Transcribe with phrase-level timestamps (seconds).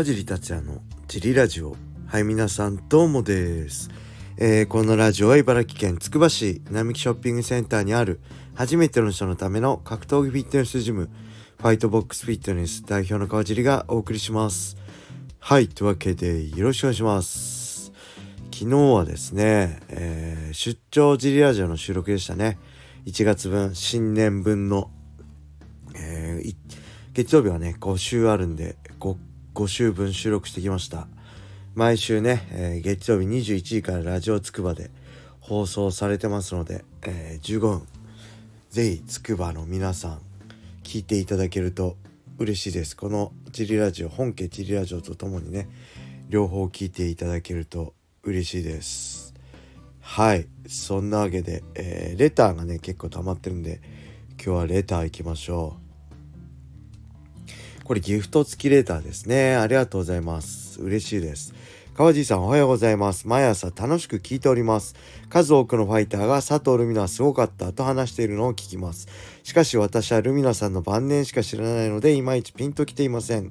[0.00, 1.76] 川尻達也のジリラジオ。
[2.06, 3.90] はい皆さんどうもです、
[4.38, 8.22] えー、このラジオは茨城県つくば市並木ショッピングセンターにある
[8.54, 11.10] 初めての人のための格闘技フィットネスジム
[11.58, 14.78] ファイトボックスフィットネス代表の川尻がお送りします。
[15.38, 17.92] はいというわけでよろしくお願いします。
[18.54, 22.58] 昨日はですね、えー、出張ジリラジオの収録でしたね。
[23.04, 24.90] 1月分新年分の、
[25.94, 26.56] えー、
[27.12, 29.16] 月曜日はね5週あるんで 5,
[29.54, 31.08] 5週分収録してきました。
[31.74, 34.90] 毎週ね、えー、月曜日21時からラジオつくばで
[35.40, 37.82] 放送されてますので、えー、15分。
[38.70, 40.20] ぜひつくばの皆さん
[40.84, 41.96] 聞いていただけると
[42.38, 42.96] 嬉しいです。
[42.96, 45.68] このチリラジオ本家チリラジオとともにね
[46.28, 49.34] 両方聞いていただけると嬉しいです。
[50.00, 50.46] はい。
[50.68, 53.80] そんなわけで、えー、レターがね結構溜まってるんで
[54.42, 55.79] 今日はレター行きましょう。
[57.90, 59.56] これギフト付きレーターですね。
[59.56, 60.80] ありがとうございます。
[60.80, 61.52] 嬉しいです。
[61.92, 63.26] 川地さんおはようございます。
[63.26, 64.94] 毎朝楽しく聞いております。
[65.28, 69.08] 数多くのファイターが佐藤ルミナはすごかったと話しているのを聞きます。
[69.42, 73.50] しかし私はルミナさんの晩年しか知らないのでいまいちピンときていません。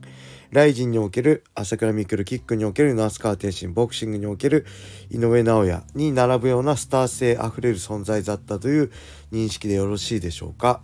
[0.52, 4.66] ライジンにおける朝倉未来キックにおける那須川天心ボクシングにおける
[5.09, 8.89] 井上尚弥に並ぶようなスター性あふれる存在だったという
[9.33, 10.80] 認識でよろしいでしょうか。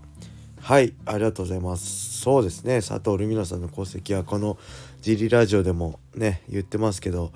[0.66, 2.22] はいありがとうございます。
[2.22, 2.78] そうですね。
[2.78, 4.58] 佐藤ルミナさんの功績はこの
[5.00, 7.32] ジリラジオでもね言ってますけど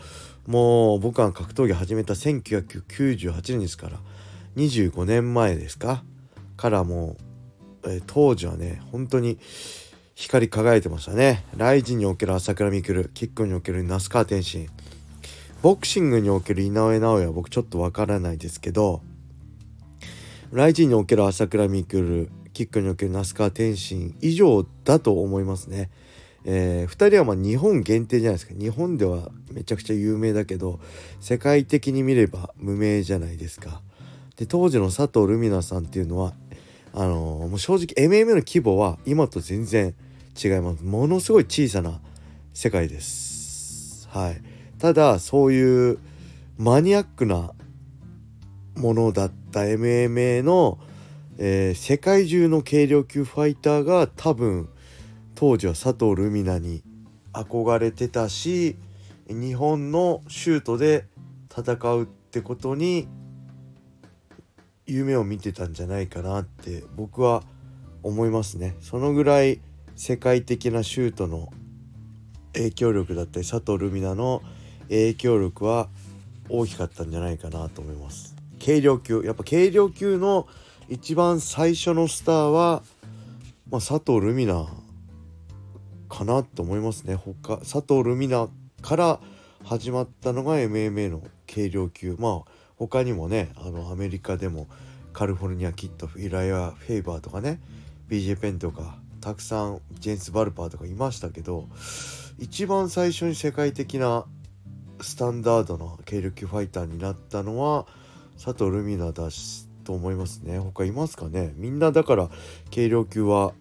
[0.47, 3.99] もう僕は格闘技始めた1998年ですから
[4.55, 6.03] 25年前ですか？
[6.57, 7.17] からも
[7.83, 9.37] う、えー、当時はね本当に
[10.15, 11.45] 光り輝いてましたね。
[11.55, 14.67] ライジンにおける朝倉未来キックにおける那須川天心
[15.61, 19.03] ボクシングにおける井上尚弥は僕ちょっとわからないですけど
[20.51, 22.27] ライジンにおける朝倉未来
[22.59, 25.89] キックにおける那須川天心以上だと思いますね。
[26.43, 30.81] えー、2人はま日本限定じゃないですか日本ではめちゃくちゃ有名だけど
[31.21, 33.81] 世界的に見れば無名じゃないですか。
[34.35, 36.33] で当時の佐藤ルミナさんっていうのは
[36.93, 39.95] あのー、もう正直 MMA の規模は今と全然
[40.41, 42.01] 違いますものすごい小さな
[42.53, 44.09] 世界です。
[44.09, 44.41] はい、
[44.79, 45.97] ただそういう
[46.57, 47.53] マニアックな
[48.75, 50.77] ものだった MMA の
[51.41, 54.67] えー、世界中の軽量級ファイターが多分
[55.35, 56.83] 当時は佐藤ルミナに
[57.31, 58.75] 憧れてたし
[59.29, 61.05] 日本のシュートで
[61.49, 63.07] 戦うってことに
[64.85, 67.43] 夢を見てたんじゃないかなって僕は
[68.03, 68.75] 思いますね。
[68.81, 69.61] そのぐらい
[69.95, 71.53] 世界的なシュートの
[72.51, 74.41] 影響力だったり佐藤ルミナの
[74.89, 75.87] 影響力は
[76.49, 78.35] 大きかったんじゃないかなと思います。
[78.61, 80.45] 軽量級やっぱ軽量級の
[80.89, 82.81] 一番最初のスターは、
[83.69, 84.67] まあ、佐藤ルミナ
[86.09, 87.15] かなと思いますね。
[87.15, 88.49] 他佐藤ルミナ
[88.81, 89.19] から
[89.63, 92.15] 始まったのが MMA の軽量級。
[92.17, 94.67] まあ他にもねあのアメリカでも
[95.13, 97.59] カリフォルニアキッドフィライア・フェイバーとかね
[98.07, 101.67] BJ ペンとかたくさんジェンス・バルパーとかいましたけど
[102.39, 104.25] 一番最初に世界的な
[105.01, 107.85] スタンダードな軽量級ファイターになったのは
[108.43, 110.59] 佐藤ルミナだしと思いますね。
[110.59, 111.51] 他いますかね？
[111.55, 112.29] みんなだから
[112.69, 113.53] 軽量級は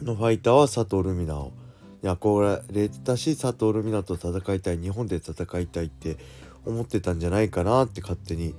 [0.00, 1.52] のファイターは佐藤ルミナを。
[2.04, 6.18] 憧れてたし佐藤ルミナと戦いたい日本で戦いたいって
[6.64, 8.54] 思ってたんじゃないかなって勝手に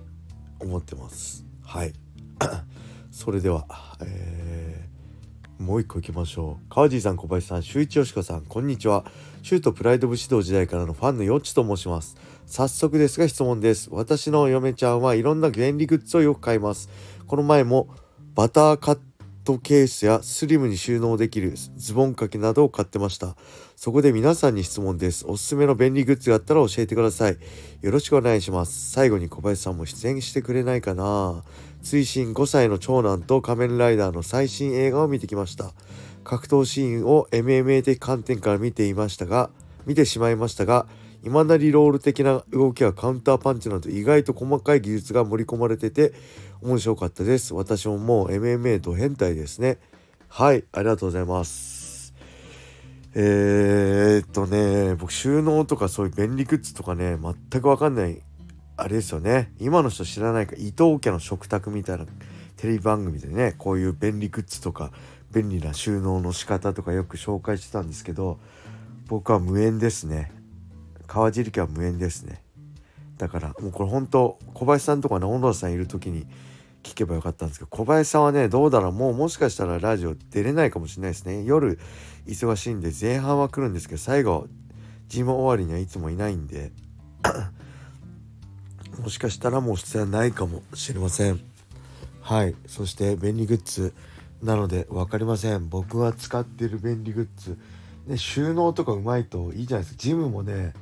[0.59, 1.46] 思ってます。
[1.63, 1.94] はい。
[3.09, 3.66] それでは、
[4.02, 4.44] えー、
[5.59, 9.05] もう一個いきましょう川地さん小林さん周一よしこさんこんにちは
[9.41, 12.17] シュートプライド部指導時代からのファンのよっちと申します
[12.47, 13.89] 早速ですが質問です。
[13.91, 16.89] 私の嫁ちゃんはいろんな原理グッズをよく買います。
[17.27, 17.89] この前も
[18.35, 18.99] バターカッ
[19.45, 23.35] トケースやスリムに収納できるズボン掛けなどを買ってました。
[23.75, 25.23] そこで皆さんに質問です。
[25.28, 27.38] おすすめの便利グッズがあったら教えてください。
[27.81, 28.89] よろしくお願いします。
[28.89, 31.44] 最後に小林さんも出演してくれないかな
[31.83, 35.74] 追伸5歳の長男と仮面ライダーの最新映画を見てきました。
[36.24, 39.51] 格闘シーンを MMA 的観点から見ていましたが、
[39.86, 40.88] 見てしまいましたが、
[41.25, 46.13] 今なりロール的な動きやカウンターパンチなど意外と細かい技術が盛り込まれてて
[46.62, 47.54] 面白かったです。
[47.56, 49.80] 私ももう MMA と変態ですね。
[50.30, 52.13] はい、ありがとうございます。
[53.16, 58.21] えー、っとね、僕収納とかそういう便利グッズとかね、全くわかんない、
[58.78, 59.54] あれですよね。
[59.60, 62.06] 今の人知らないか、伊藤家の食卓みたいな
[62.57, 64.92] テレビ番組でね、こういう便利グッズとか、
[65.31, 68.38] 便利な収納の仕方とかよく紹介してたんですけど、
[69.07, 70.34] 僕は無縁ですね。
[71.06, 72.42] 川尻家は無縁ですね。
[73.18, 76.25] だからもうこれ本当小林さんとかね小野田さんいる時に
[76.84, 81.44] 聞けばよかったんですけど小林さんはねどうだろうもうもしかしたらラジオ出れないかもしれないですね。
[81.44, 81.80] 夜
[82.28, 84.48] 忙しいんで前半は来るんですけど最後
[85.07, 86.72] ジム終わりにはいつもいないんで
[89.02, 91.40] もしかしたらもう出演ないかもしれません。
[92.22, 92.56] はい。
[92.66, 93.94] そして便利グッズ。
[94.42, 95.69] なので分かりません。
[95.69, 97.57] 僕が使ってる便利グッズ。
[98.07, 100.02] ね収納とかうまいといいじゃないですか。
[100.02, 100.74] ジムもね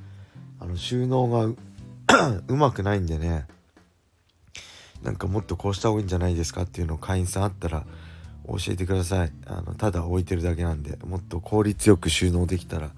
[0.63, 1.45] あの収納が
[2.48, 3.45] うまくないんでね
[5.04, 7.86] なんかもっとこうした方がいいんじゃないですかっていうのを会員さんあったら
[8.48, 9.31] 教えてください。
[9.45, 12.92] あのただ置いてるだけなんでもっと効率よく収納できたら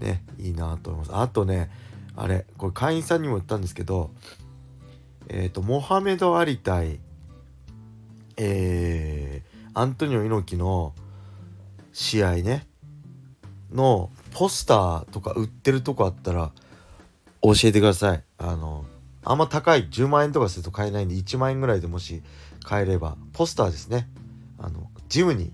[0.00, 1.16] ねいいなと思います。
[1.18, 1.70] あとね
[2.14, 4.10] あれこれ会員さんにも言ったんですけど
[5.28, 7.00] えっ、ー、とモハメド・アリ対
[8.36, 10.94] えー、アントニオ猪木の
[11.92, 12.66] 試合ね
[13.72, 16.52] のポスターとか売ってるとこあったら
[17.42, 18.24] 教えてください。
[18.38, 18.84] あの
[19.24, 22.22] あんま高い10万円とかすると買えないんで1万円ぐらいでもし
[22.64, 24.08] 買えればポスターですね。
[24.58, 25.52] あのジムに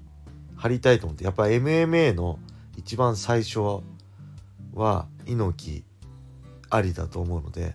[0.56, 2.38] 貼りたいと思ってやっぱ MMA の
[2.76, 3.82] 一番最初
[4.74, 5.84] は猪木
[6.70, 7.74] ありだと思うので、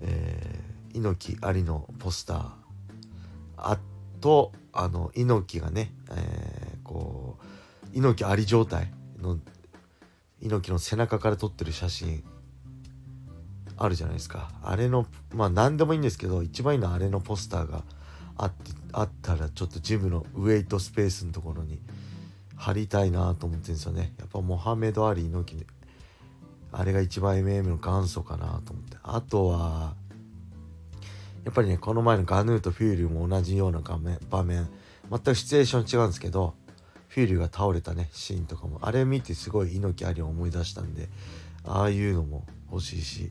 [0.00, 2.50] えー、猪木ありのポスター。
[3.56, 3.78] あ
[4.20, 7.38] とあの猪木がね、えー、こ
[7.92, 9.38] う猪木あり状態の
[10.40, 12.22] 猪木の背中から撮ってる写真。
[13.80, 14.50] あるじゃないですか。
[14.62, 17.82] あれのまあ何でもいいんですけど一番いいのはあれのポスターが
[18.36, 21.80] あってあったらちょっとジムのウェイトスペースのところに
[22.56, 24.12] 貼りたいなと思ってるんですよね。
[24.18, 25.66] やっぱモハメド・アリ猪木
[26.72, 28.98] あれが一番 MM の元祖かなと思って。
[29.02, 29.94] あとは
[31.44, 34.68] やっぱりねこの前のガヌーとフューリーも同じような画面場面
[35.10, 36.52] 全くシチュエーション違うんですけど
[37.08, 38.80] フューリーが倒れたねシーンとかも。
[38.82, 41.08] あれ見てすごい猪木ありを思い出したんで
[41.64, 43.30] ああいうのも欲しいし。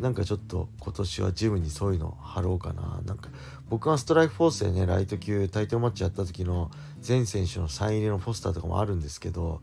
[0.00, 3.00] なんかちょっと今年はジムにそういうの貼ろうかな。
[3.06, 3.30] なんか
[3.68, 4.86] 僕がストライクフォースでね。
[4.86, 6.70] ライト級タイトルマッチやった時の
[7.00, 9.60] 全選手のサイン入りのポスターとかもあるんですけど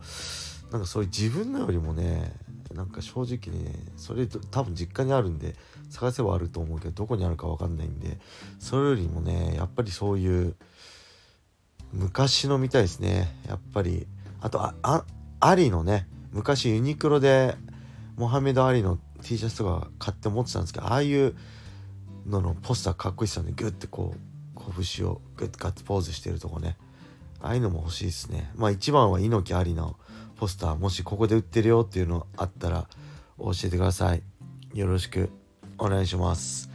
[0.72, 2.33] なんかそういう自分のよりもね
[2.74, 5.56] なんか正直にねそれ多分実家にあるんで
[5.89, 8.18] 探せばあると思うけどどこにあるか分かんないんで
[8.60, 10.56] それよりもねやっぱりそういう
[11.92, 13.36] 昔のみたいですね。
[13.50, 14.07] やっぱり
[14.39, 15.04] あとああ
[15.42, 17.56] アリのね昔ユニクロで
[18.16, 21.35] モハメド・アリの T シャツとか買って持ってたんですけどああいう
[22.25, 23.53] ののポスターかっこいいっすよね。
[23.56, 24.19] グッてこう
[24.95, 26.77] 拳をグッてガッツポーズしてるとこね。
[27.41, 28.51] ああいうのも欲しいですね。
[28.56, 29.97] まあ一番は猪木ありの
[30.35, 32.88] ポスターもしここで売ってるよっていうのあったら
[33.39, 34.21] 教えてください。
[34.73, 35.29] よろしく
[35.77, 36.69] お願いします。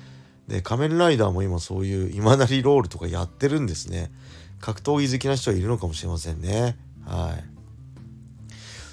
[0.48, 4.10] で仮面ライダーも今そういう今なりロールとかやってるんですね。
[4.60, 6.76] 格闘技好きな人はいるのかもしれませんね。
[7.04, 7.55] はい。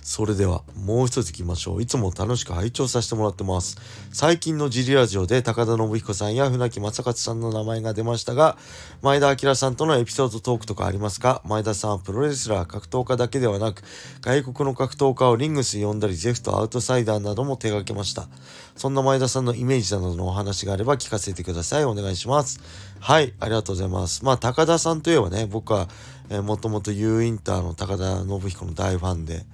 [0.03, 1.81] それではもう一つ行きましょう。
[1.81, 3.77] いつも楽しく拝聴させてもらってます。
[4.11, 8.57] 最近のジリラジオで高田信彦さんや船木正勝さんの名前が出ましたが、
[9.01, 11.41] 前田明さんとのエピソードトークとかありますか？
[11.45, 13.81] 前田さんはプロレスラー、格闘家だけではなく、
[14.21, 18.27] 外国の格闘家をリングス呼んだり、ゼフト、アウトサイダーなども手掛けました。
[18.75, 21.85] そんな前田さんのイメージなどのお話があれば聞かせてください。
[21.85, 22.59] お願いします。
[22.99, 24.25] はい、ありがとうございます。
[24.25, 25.87] まあ、高田さんといえばね、僕は、
[26.29, 29.45] えー、もともと U インターの高田信彦の大ファンで、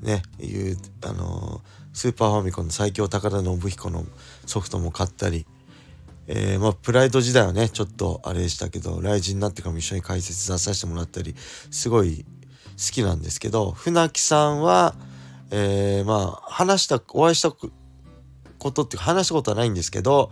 [0.00, 1.62] ねいうあの
[1.92, 4.04] スーパーファミコンの最強高田信彦の
[4.46, 5.46] ソフトも買ったり、
[6.26, 11.34] えー、まあプライド時代はねちょっとあれでしたけど来人になってからも一緒に解説出させてもらったり
[11.70, 12.24] すごい
[12.78, 14.94] 好きなんですけど船木さんは、
[15.50, 20.30] えー、まあ話したお会いしたことっていうか話したことはないんですけど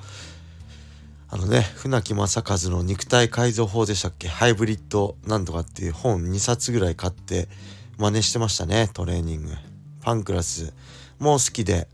[1.31, 4.29] あのね船木正和の肉体改造法でしたっけ？
[4.29, 7.49] ハイブリッドなんとかっていう本2冊ぐらい買って
[7.99, 9.51] 真似してましたねトレーニング。
[10.01, 10.73] パンクラス。
[11.19, 11.89] も好きで。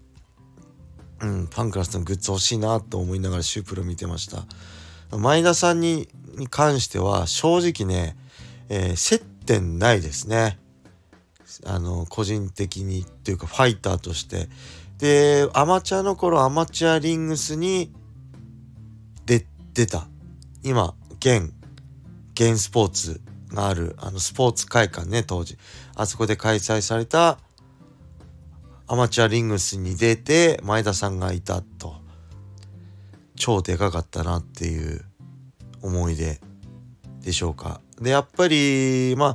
[1.21, 4.45] うんパンクラスのグッズ欲しいなと思いながらシュープロ見てました。
[5.17, 8.17] 前田さんにに関しては正直ね、
[8.69, 10.59] えー、接点ないですね。
[11.65, 14.49] あの個人的にっていうかファイターとして。
[14.99, 17.93] でアマチュアの頃アマチュアリングスに
[19.25, 20.07] 出た。
[20.63, 21.53] 今現
[22.35, 23.21] 現スポーツ。
[23.55, 25.57] があるあのスポーツ会館ね当時。
[25.95, 27.39] あそこで開催された
[28.87, 32.05] アマチュアリングスに出て前田さんがいたと。
[33.37, 35.05] 超でかかったなっていう
[35.83, 36.41] 思い出
[37.21, 37.81] でしょうか。
[38.01, 39.35] でやっぱりまあ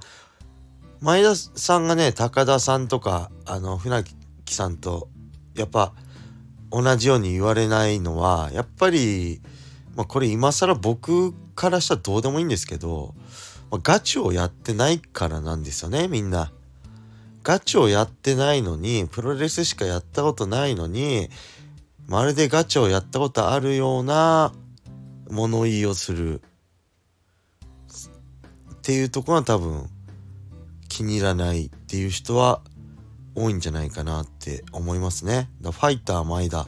[1.01, 4.03] 前田さんがね高田さんとかあの船
[4.45, 5.09] 木さんと
[5.55, 5.93] やっぱ
[6.71, 9.41] 同じように言われないのはやっぱり、
[9.95, 13.15] まあ、これ今更僕からしたらどうでもいいんですけど
[13.71, 16.51] まあ、ガチをやってないからなんですよね、みんな。
[17.43, 21.29] ガチをやってないのに、プロレスしかやったことないのに、
[22.07, 24.51] まるでガチをやったことあるような
[25.29, 26.41] 物言いをする。
[28.73, 29.87] っていうとこが多分
[30.87, 32.61] 気に入らないっていう人は
[33.35, 35.49] 多いんじゃないかなって思いますね。
[35.61, 36.67] だファイター前田。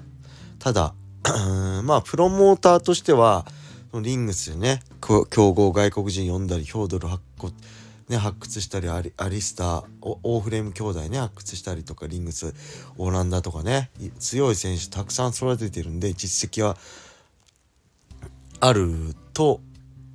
[0.60, 0.94] ただ、
[1.84, 3.46] まあ、プロモーターとしては、
[3.92, 7.54] そのリングスでね、強豪外国人呼んだり、ヒョードル発掘、
[8.08, 12.54] ね、発掘したりアリ、アリスター、オーフレーム兄弟ね、発掘したりとか、リングス、
[12.98, 16.78] オランダとかね、強い選手たくさん育ててるんで、実績は
[18.62, 19.60] あると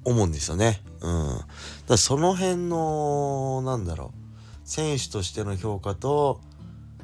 [0.05, 0.83] 思うんですよね。
[1.03, 1.41] うん。
[1.87, 6.41] だその辺の、なんだろう、選手としての評価と、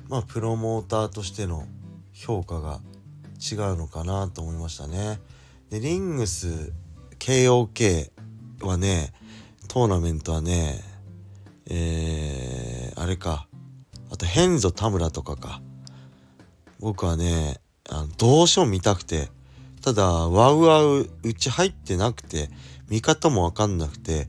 [0.08, 1.66] まあ、プロモーターとしての
[2.14, 2.80] 評価が
[3.38, 5.20] 違うのかなと思いましたね。
[5.72, 6.70] で、リングス
[7.18, 8.10] KOK
[8.60, 9.14] はね、
[9.68, 10.78] トーナメントはね、
[11.66, 13.48] えー、あれか。
[14.10, 15.62] あと、ヘンゾ田村とかか。
[16.78, 19.30] 僕はね、あのどうしても見たくて、
[19.80, 22.50] ただ、ワウワウ、うち入ってなくて、
[22.90, 24.28] 見方もわかんなくて、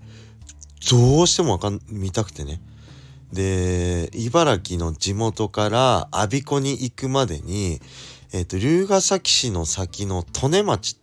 [0.89, 2.61] どうしてもわかん、見たくてね。
[3.33, 7.81] で、茨城の地元から我孫子に行くまでに、
[8.31, 11.02] えっ、ー、と、龍ヶ崎市の先の利根町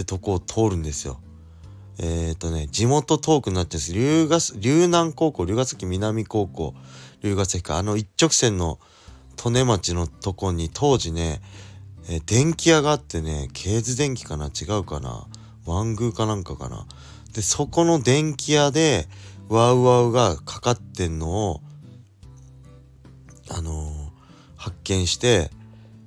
[0.00, 1.20] ってとこを通るんですよ。
[1.98, 3.92] えっ、ー、とね、地元トークになってるんです。
[3.92, 6.74] 龍ヶ、龍南高校、龍ヶ崎南高校、
[7.22, 8.78] 龍ヶ崎か、あの一直線の
[9.44, 11.42] 利根町のとこに当時ね、
[12.08, 14.46] えー、電気屋があってね、ケーズ電気かな？
[14.46, 15.26] 違うかな？
[15.66, 16.86] ワングーかなんかかな？
[17.34, 19.06] で、そこの電気屋で、
[19.48, 21.60] ワウワウがかかってんのを、
[23.50, 24.10] あのー、
[24.56, 25.50] 発見して、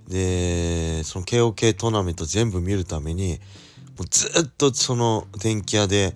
[0.07, 3.39] で、その KOK トーナメント全部見るために、
[3.97, 6.15] もうずっとその電気屋で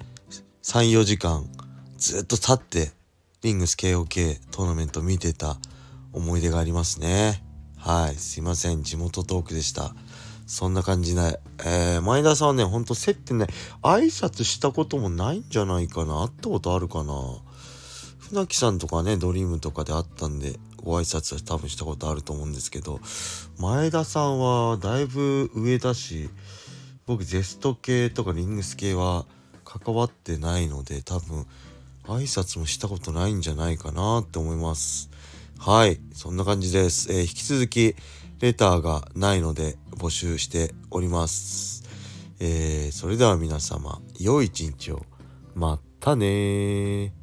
[0.63, 1.45] 3、4時間
[1.97, 2.91] ずっと立って
[3.41, 5.57] リングス KOK トーナメント見てた
[6.11, 7.43] 思い出がありますね。
[7.77, 8.15] はい。
[8.15, 8.83] すいません。
[8.83, 9.93] 地元トークでした。
[10.47, 13.47] そんな感じで、えー、前田さんはね、ほんと接ってね、
[13.83, 16.21] 挨拶したこともないんじゃないかな。
[16.21, 17.13] 会ったことあるかな。
[18.17, 22.99] 船木さんとかね、ドリームとかで会ったんで、ご挨拶は多分したことあると思うんですけど、
[23.59, 26.29] 前田さんはだいぶ上だし、
[27.07, 29.25] 僕ゼスト系とかリングス系は
[29.63, 31.45] 関わってないので、多分
[32.03, 35.09] 挨拶もしたことないんじゃないかなって思います。
[35.57, 37.11] はい、そんな感じです。
[37.13, 37.95] えー、引き続き、
[38.41, 41.85] レターがないので募集しております。
[42.41, 45.05] えー、それでは皆様、良い一日を。
[45.55, 47.13] またね